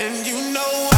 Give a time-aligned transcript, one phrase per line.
[0.00, 0.89] And you know